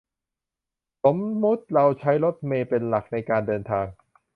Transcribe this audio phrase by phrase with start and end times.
[1.03, 3.85] สมมติเราใช้รถเมล์เป็นหลักในการเดินทาง